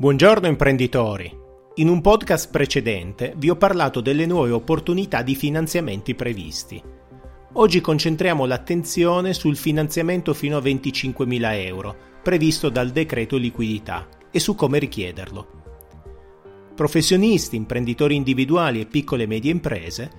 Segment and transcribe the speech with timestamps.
[0.00, 1.30] Buongiorno imprenditori!
[1.74, 6.82] In un podcast precedente vi ho parlato delle nuove opportunità di finanziamenti previsti.
[7.52, 14.54] Oggi concentriamo l'attenzione sul finanziamento fino a 25.000 euro, previsto dal decreto liquidità, e su
[14.54, 15.46] come richiederlo.
[16.74, 20.10] Professionisti, imprenditori individuali e piccole e medie imprese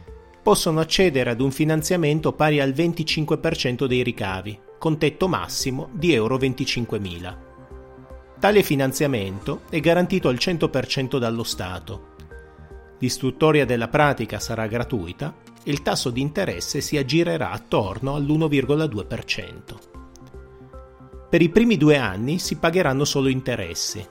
[0.44, 6.38] possono accedere ad un finanziamento pari al 25% dei ricavi, con tetto massimo di euro
[6.38, 7.50] 25.000.
[8.42, 12.16] Tale finanziamento è garantito al 100% dallo Stato.
[12.98, 19.60] L'istruttoria della pratica sarà gratuita e il tasso di interesse si aggirerà attorno all'1,2%.
[21.30, 24.04] Per i primi due anni si pagheranno solo interessi.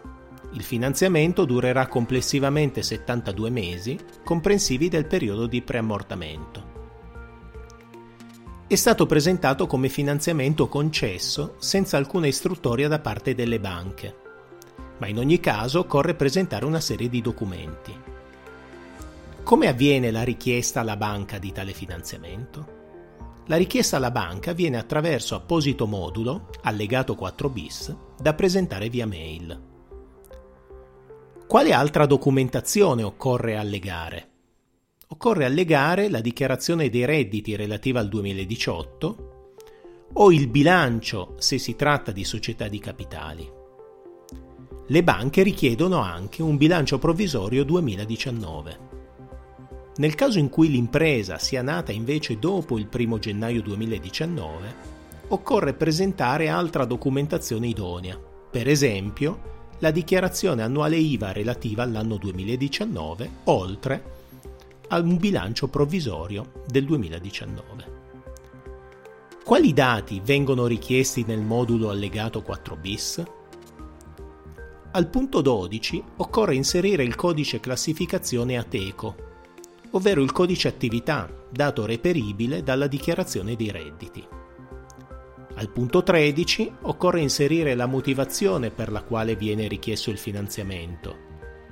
[0.53, 6.70] Il finanziamento durerà complessivamente 72 mesi, comprensivi del periodo di preammortamento
[8.71, 14.15] è stato presentato come finanziamento concesso senza alcuna istruttoria da parte delle banche,
[14.99, 17.93] ma in ogni caso occorre presentare una serie di documenti.
[19.43, 23.43] Come avviene la richiesta alla banca di tale finanziamento?
[23.47, 29.61] La richiesta alla banca avviene attraverso apposito modulo, allegato 4 bis, da presentare via mail.
[31.45, 34.30] Quale altra documentazione occorre allegare?
[35.13, 39.29] Occorre allegare la dichiarazione dei redditi relativa al 2018
[40.13, 43.51] o il bilancio se si tratta di società di capitali.
[44.87, 48.89] Le banche richiedono anche un bilancio provvisorio 2019.
[49.97, 54.75] Nel caso in cui l'impresa sia nata invece dopo il 1 gennaio 2019,
[55.29, 58.17] occorre presentare altra documentazione idonea,
[58.51, 64.19] per esempio la dichiarazione annuale IVA relativa all'anno 2019, oltre
[64.93, 67.99] a un bilancio provvisorio del 2019.
[69.45, 73.25] Quali dati vengono richiesti nel modulo allegato 4 bis?
[74.91, 79.15] Al punto 12 occorre inserire il codice classificazione ATECO,
[79.93, 84.27] ovvero il codice attività, dato reperibile dalla dichiarazione dei redditi.
[85.55, 91.30] Al punto 13 occorre inserire la motivazione per la quale viene richiesto il finanziamento,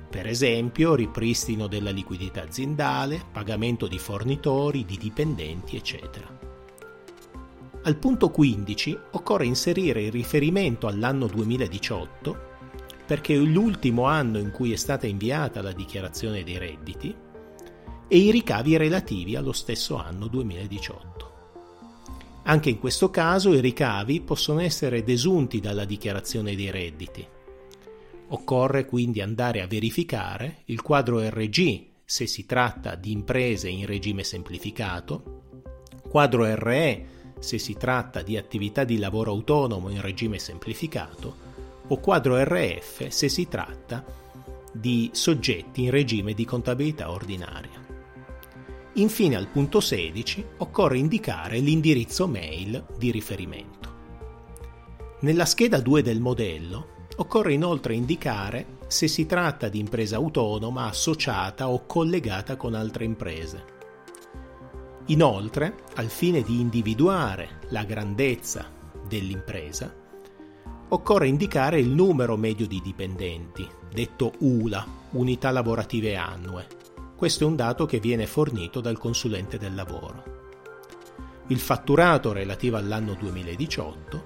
[0.09, 6.37] per esempio ripristino della liquidità aziendale, pagamento di fornitori, di dipendenti, eccetera.
[7.83, 12.47] Al punto 15 occorre inserire il riferimento all'anno 2018
[13.05, 17.15] perché è l'ultimo anno in cui è stata inviata la dichiarazione dei redditi
[18.07, 21.31] e i ricavi relativi allo stesso anno 2018.
[22.43, 27.25] Anche in questo caso i ricavi possono essere desunti dalla dichiarazione dei redditi
[28.31, 34.23] Occorre quindi andare a verificare il quadro RG se si tratta di imprese in regime
[34.23, 35.41] semplificato,
[36.07, 37.05] quadro RE
[37.39, 41.47] se si tratta di attività di lavoro autonomo in regime semplificato
[41.87, 44.05] o quadro RF se si tratta
[44.71, 47.85] di soggetti in regime di contabilità ordinaria.
[48.93, 53.77] Infine al punto 16 occorre indicare l'indirizzo mail di riferimento.
[55.21, 61.67] Nella scheda 2 del modello Occorre inoltre indicare se si tratta di impresa autonoma, associata
[61.67, 63.65] o collegata con altre imprese.
[65.07, 68.71] Inoltre, al fine di individuare la grandezza
[69.05, 69.93] dell'impresa,
[70.87, 76.67] occorre indicare il numero medio di dipendenti, detto ULA, unità lavorative annue.
[77.17, 80.23] Questo è un dato che viene fornito dal consulente del lavoro.
[81.47, 84.23] Il fatturato relativo all'anno 2018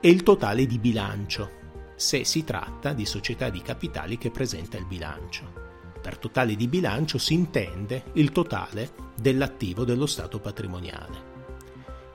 [0.00, 1.64] e il totale di bilancio,
[1.96, 5.64] se si tratta di società di capitali che presenta il bilancio.
[6.00, 11.34] Per totale di bilancio si intende il totale dell'attivo dello stato patrimoniale.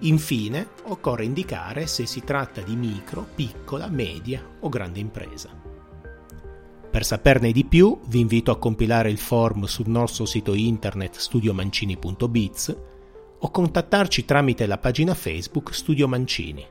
[0.03, 5.49] Infine, occorre indicare se si tratta di micro, piccola, media o grande impresa.
[6.91, 12.77] Per saperne di più, vi invito a compilare il form sul nostro sito internet studiomancini.biz
[13.39, 16.65] o contattarci tramite la pagina Facebook Studio Mancini.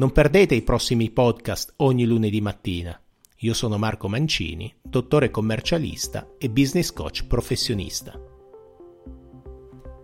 [0.00, 2.98] Non perdete i prossimi podcast ogni lunedì mattina.
[3.40, 8.29] Io sono Marco Mancini, dottore commercialista e business coach professionista.